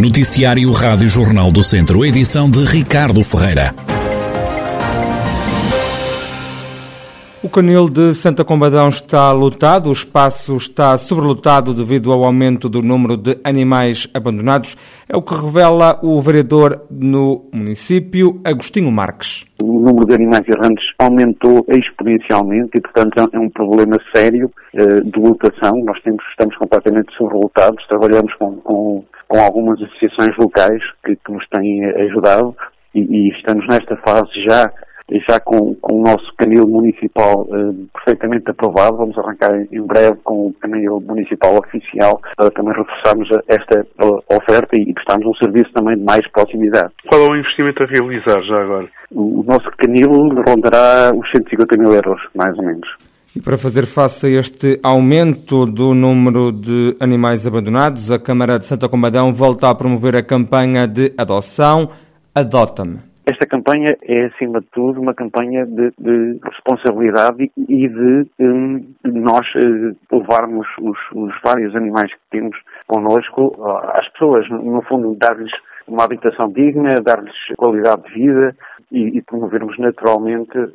[0.00, 3.74] Noticiário Rádio Jornal do Centro, edição de Ricardo Ferreira.
[7.42, 12.80] O canil de Santa Combadão está lotado, o espaço está sobrelotado devido ao aumento do
[12.80, 14.74] número de animais abandonados.
[15.06, 19.44] É o que revela o vereador no município, Agostinho Marques.
[19.62, 25.20] O número de animais errantes aumentou exponencialmente e, portanto, é um problema sério uh, de
[25.20, 25.84] lotação.
[25.84, 31.46] Nós temos, estamos completamente sobrelotados, trabalhamos com, com com algumas associações locais que, que nos
[31.50, 32.54] têm ajudado
[32.92, 34.68] e, e, estamos nesta fase já,
[35.28, 38.96] já com, com o nosso canil municipal uh, perfeitamente aprovado.
[38.96, 43.86] Vamos arrancar em breve com o canil municipal oficial para também reforçarmos esta
[44.34, 46.92] oferta e prestarmos um serviço também de mais proximidade.
[47.08, 48.88] Qual é o investimento a realizar já agora?
[49.12, 50.10] O, o nosso canil
[50.44, 52.88] rondará os 150 mil euros, mais ou menos.
[53.34, 58.66] E para fazer face a este aumento do número de animais abandonados, a Câmara de
[58.66, 61.88] Santa Combadão volta a promover a campanha de adoção
[62.34, 62.98] Adota-me.
[63.26, 69.46] Esta campanha é, acima de tudo, uma campanha de, de responsabilidade e de, um, nós
[69.54, 72.56] uh, levarmos os, os, vários animais que temos
[72.86, 73.52] connosco
[73.94, 74.48] às pessoas.
[74.48, 75.52] No fundo, dar-lhes
[75.90, 78.56] uma habitação digna, dar-lhes qualidade de vida,
[78.92, 80.70] e, e promovermos naturalmente uh,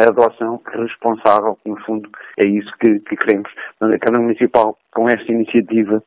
[0.00, 3.50] a adoção responsável, no fundo é isso que, que queremos.
[3.80, 6.02] A Câmara Municipal, com esta iniciativa,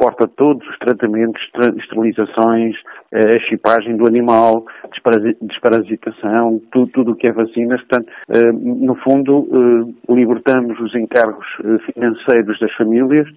[0.00, 1.42] suporta todos os tratamentos,
[1.76, 2.74] esterilizações,
[3.12, 4.64] eh, a chipagem do animal,
[5.42, 7.80] desparasitação, tudo, o que é vacinas.
[7.82, 11.46] Portanto, eh, no fundo, libertamos os encargos
[11.92, 13.28] financeiros das famílias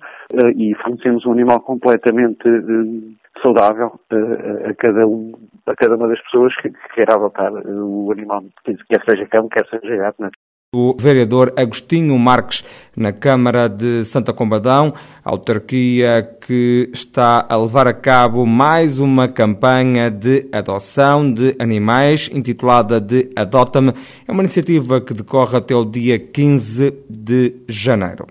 [0.55, 2.43] e fornecemos um animal completamente
[3.41, 3.99] saudável
[4.69, 5.33] a cada um
[5.65, 9.65] a cada uma das pessoas que, que queira adotar o animal, quer seja cão, quer
[9.67, 10.29] seja gato.
[10.75, 12.63] O vereador Agostinho Marques,
[12.97, 14.91] na Câmara de Santa Combadão,
[15.23, 22.99] autarquia que está a levar a cabo mais uma campanha de adoção de animais, intitulada
[22.99, 23.93] de Adota-me.
[24.27, 28.25] É uma iniciativa que decorre até o dia 15 de janeiro.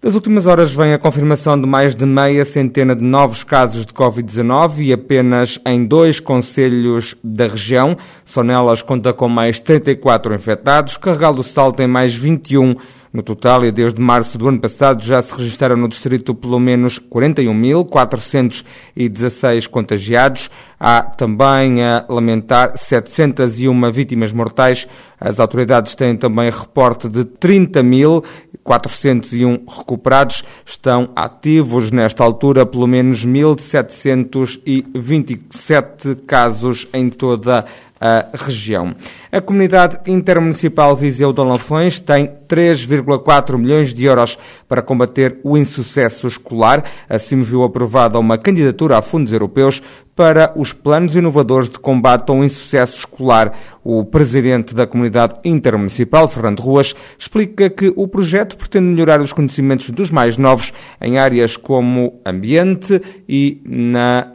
[0.00, 3.92] Das últimas horas vem a confirmação de mais de meia centena de novos casos de
[3.92, 7.96] Covid-19 e apenas em dois conselhos da região.
[8.24, 12.76] Sonelas conta com mais 34 infectados, Carregal do Sal tem mais 21
[13.12, 17.00] no total, e desde março do ano passado já se registraram no distrito pelo menos
[17.00, 20.48] 41.416 contagiados.
[20.80, 24.86] Há também a lamentar 701 vítimas mortais.
[25.20, 30.44] As autoridades têm também reporte de 30.401 recuperados.
[30.64, 37.64] Estão ativos nesta altura pelo menos 1.727 casos em toda
[38.00, 38.94] a região.
[39.30, 44.38] A comunidade intermunicipal Viseu de Lafões tem 3,4 milhões de euros
[44.68, 46.84] para combater o insucesso escolar.
[47.08, 49.82] Assim viu aprovada uma candidatura a fundos europeus
[50.18, 53.52] para os planos inovadores de combate ao insucesso escolar.
[53.84, 59.90] O presidente da comunidade intermunicipal, Fernando Ruas, explica que o projeto pretende melhorar os conhecimentos
[59.90, 64.32] dos mais novos em áreas como ambiente e na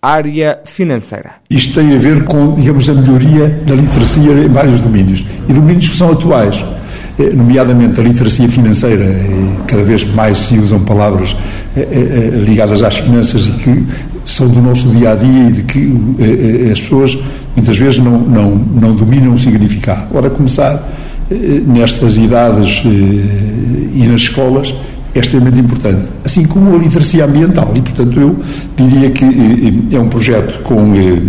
[0.00, 1.32] área financeira.
[1.50, 5.24] Isto tem a ver com, digamos, a melhoria da literacia em vários domínios.
[5.48, 6.64] E domínios que são atuais,
[7.18, 9.06] eh, nomeadamente a literacia financeira.
[9.66, 11.34] Cada vez mais se usam palavras
[11.76, 13.86] eh, eh, ligadas às finanças e que
[14.26, 15.90] são do nosso dia a dia e de que
[16.70, 17.18] as pessoas
[17.54, 20.14] muitas vezes não, não, não dominam o significado.
[20.14, 20.86] Ora, começar
[21.66, 24.74] nestas idades e nas escolas
[25.18, 27.72] é extremamente importante, assim como a literacia ambiental.
[27.74, 28.36] E, portanto, eu
[28.76, 31.22] diria que eh, é um projeto com, eh,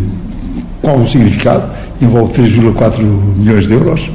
[0.82, 1.70] com algum significado,
[2.02, 3.02] envolve 3,4
[3.38, 4.12] milhões de euros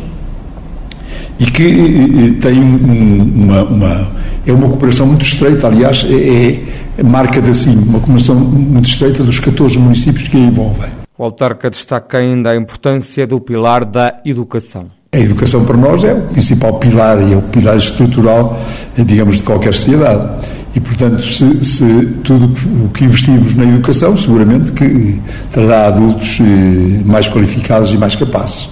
[1.39, 4.09] e que eh, tem uma, uma,
[4.47, 6.61] é uma cooperação muito estreita, aliás, é,
[6.99, 10.91] é marca de assim, uma cooperação muito estreita dos 14 municípios que a envolvem.
[11.17, 14.87] O autarca destaca ainda a importância do pilar da educação.
[15.15, 18.59] A educação para nós é o principal pilar e é o pilar estrutural,
[18.97, 20.49] digamos, de qualquer sociedade.
[20.75, 22.51] E, portanto, se, se tudo
[22.87, 25.21] o que investimos na educação, seguramente que
[25.51, 28.71] trará adultos eh, mais qualificados e mais capazes.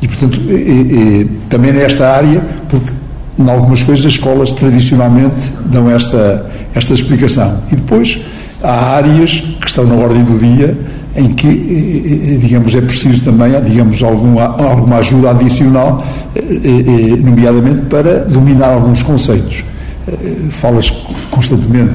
[0.00, 2.92] E, portanto, eh, eh, também nesta área, porque
[3.40, 7.58] em algumas coisas as escolas tradicionalmente dão esta, esta explicação.
[7.72, 8.20] E depois
[8.62, 10.76] há áreas que estão na ordem do dia
[11.16, 16.04] em que, eh, eh, digamos, é preciso também, digamos, alguma, alguma ajuda adicional,
[16.36, 16.40] eh,
[17.22, 19.64] nomeadamente para dominar alguns conceitos.
[20.50, 20.92] Fala-se
[21.30, 21.92] constantemente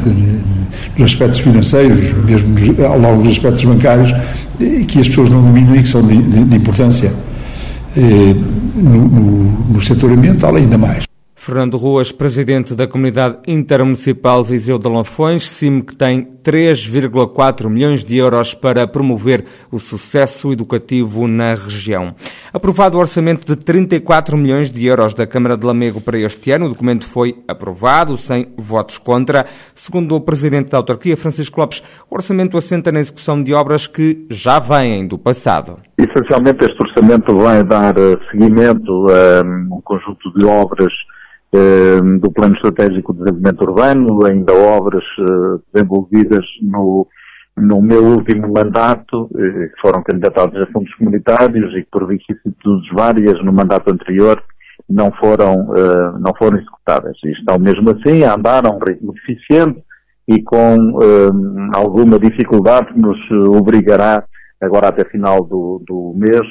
[0.98, 2.56] nos aspectos financeiros, mesmo
[2.86, 4.14] ao longo dos aspectos bancários,
[4.88, 7.12] que as pessoas não dominam e que são de, de, de importância
[8.76, 11.05] no, no, no setor ambiental ainda mais.
[11.46, 18.18] Fernando Ruas, presidente da Comunidade Intermunicipal Viseu de Lanfões, CIM que tem 3,4 milhões de
[18.18, 22.16] euros para promover o sucesso educativo na região.
[22.52, 26.66] Aprovado o orçamento de 34 milhões de euros da Câmara de Lamego para este ano,
[26.66, 29.46] o documento foi aprovado sem votos contra.
[29.76, 34.26] Segundo o Presidente da Autarquia, Francisco Lopes, o orçamento assenta na execução de obras que
[34.32, 35.76] já vêm do passado.
[35.96, 40.92] Essencialmente, este orçamento vai dar eh, seguimento a um conjunto de obras
[42.20, 47.08] do Plano Estratégico de Desenvolvimento Urbano, ainda obras eh, desenvolvidas no,
[47.58, 53.44] no meu último mandato, que foram candidatados a fundos comunitários e que por vicissitudes várias
[53.44, 54.42] no mandato anterior
[54.90, 55.74] não foram,
[56.20, 57.18] não foram executadas.
[57.24, 59.82] E estão mesmo assim a andar a um ritmo deficiente
[60.28, 61.00] e com
[61.74, 63.18] alguma dificuldade que nos
[63.58, 64.24] obrigará
[64.62, 66.42] agora até final do, do mês,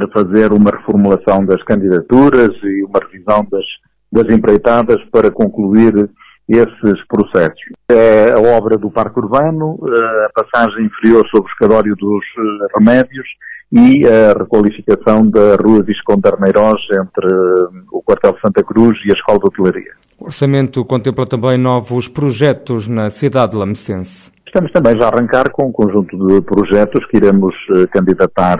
[0.00, 3.64] a fazer uma reformulação das candidaturas e uma revisão das,
[4.12, 6.10] das empreitadas para concluir
[6.48, 7.62] esses processos.
[7.88, 13.26] É a obra do Parque Urbano, a passagem inferior sobre o escadório dos eh, remédios
[13.72, 19.14] e a requalificação da Rua Visconde Armeiroz entre eh, o Quartel Santa Cruz e a
[19.14, 19.92] Escola de Hotelaria.
[20.18, 24.30] O orçamento contempla também novos projetos na cidade de Lamecense.
[24.46, 27.54] Estamos também já a arrancar com um conjunto de projetos que iremos
[27.90, 28.58] candidatar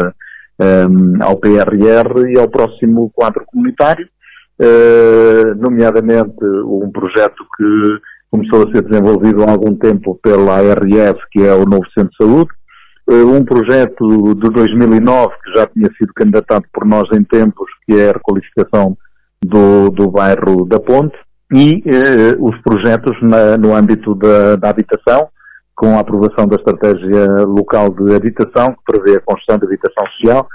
[0.58, 4.08] um, ehm, ao PRR e ao próximo quadro comunitário,
[5.56, 7.98] nomeadamente um projeto que
[8.32, 12.16] começou a ser desenvolvido há algum tempo pela ARS, que é o Novo Centro de
[12.16, 12.50] Saúde,
[13.10, 17.94] uh, um projeto de 2009 que já tinha sido candidatado por nós em tempos, que
[17.94, 18.96] é a requalificação
[19.44, 21.16] do, do bairro da Ponte,
[21.54, 21.84] e
[22.38, 25.28] os projetos na, no âmbito da, da habitação,
[25.74, 30.48] com a aprovação da estratégia local de habitação, que prevê a construção de habitação social.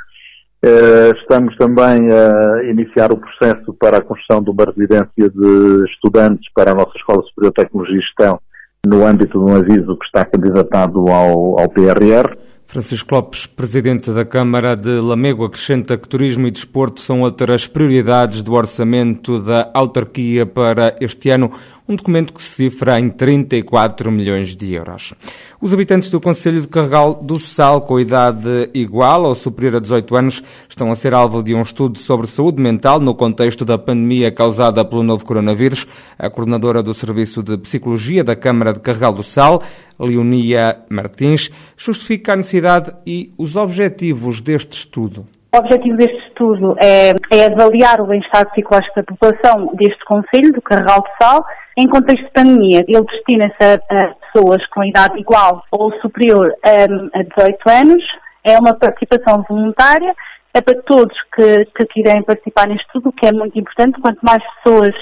[0.68, 6.52] Eh, estamos também a iniciar o processo para a construção de uma residência de estudantes
[6.54, 8.40] para a nossa Escola Superior de Tecnologia e Gestão,
[8.86, 12.36] no âmbito de um aviso que está candidatado ao, ao PRR.
[12.66, 18.44] Francisco Lopes, presidente da Câmara de Lamego, acrescenta que turismo e desporto são outras prioridades
[18.44, 21.50] do orçamento da autarquia para este ano,
[21.88, 25.14] um documento que se cifra em 34 milhões de euros.
[25.62, 30.16] Os habitantes do Conselho de Carregal do Sal, com idade igual ou superior a 18
[30.16, 34.32] anos, estão a ser alvo de um estudo sobre saúde mental no contexto da pandemia
[34.32, 35.88] causada pelo novo coronavírus.
[36.20, 39.62] A coordenadora do Serviço de Psicologia da Câmara de Carregal do Sal,
[39.98, 45.26] Leonia Martins, justifica a necessidade e os objetivos deste estudo.
[45.58, 50.62] O objetivo deste estudo é, é avaliar o bem-estar psicológico da população deste Conselho, do
[50.62, 51.44] Carregal de Sal,
[51.76, 52.86] em contexto de pandemia.
[52.88, 58.04] Ele destina-se a, a, pessoas com idade igual ou superior a, a 18 anos.
[58.44, 60.14] É uma participação voluntária.
[60.54, 64.00] É para todos que, que querem participar neste estudo, que é muito importante.
[64.00, 64.94] Quanto mais pessoas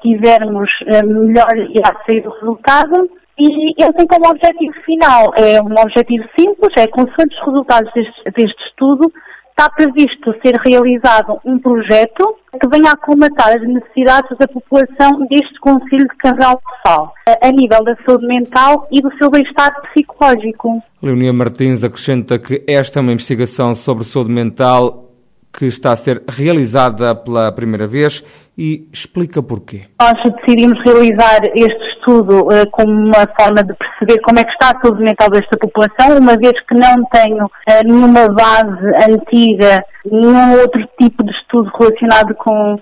[0.00, 3.10] tivermos, eh, melhor irá sair o resultado.
[3.38, 8.24] E ele tem como objetivo final, é um objetivo simples, é consoante os resultados deste,
[8.32, 9.12] deste estudo,
[9.58, 15.58] está previsto ser realizado um projeto que venha a colmatar as necessidades da população deste
[15.60, 20.80] Conselho de de Sal, a nível da saúde mental e do seu bem-estar psicológico.
[21.02, 25.07] Leonia Martins acrescenta que esta é uma investigação sobre saúde mental
[25.52, 28.22] que está a ser realizada pela primeira vez
[28.56, 29.82] e explica porquê.
[30.00, 34.70] Nós decidimos realizar este estudo uh, como uma forma de perceber como é que está
[34.70, 40.60] a saúde mental desta população, uma vez que não tenho uh, nenhuma base antiga, nenhum
[40.60, 42.76] outro tipo de estudo relacionado com,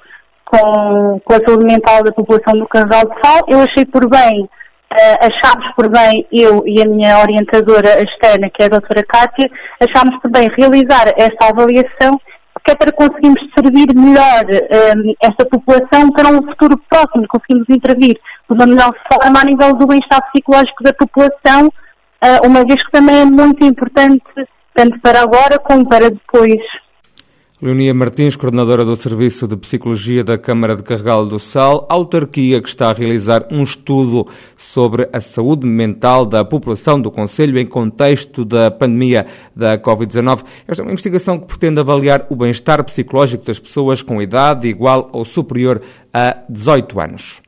[0.45, 3.41] com, com a saúde mental da população do Casal de Sal.
[3.49, 4.49] Eu achei por bem
[4.93, 9.51] uh, achámos por bem, eu e a minha orientadora externa, que é a doutora Cátia,
[9.81, 12.19] achámos por bem realizar esta avaliação
[12.67, 18.15] que é para conseguirmos servir melhor um, esta população para um futuro próximo, conseguimos intervir
[18.15, 22.91] de uma melhor forma a nível do bem-estar psicológico da população, uh, uma vez que
[22.91, 24.25] também é muito importante,
[24.75, 26.61] tanto para agora como para depois.
[27.59, 32.69] Leonia Martins, coordenadora do Serviço de Psicologia da Câmara de Carregal do Sal, autarquia que
[32.69, 34.27] está a realizar um estudo
[34.59, 39.25] sobre a saúde mental da população do Conselho em contexto da pandemia
[39.57, 40.45] da Covid-19.
[40.69, 45.09] Esta é uma investigação que pretende avaliar o bem-estar psicológico das pessoas com idade igual
[45.11, 45.81] ou superior
[46.13, 47.46] a 18 anos.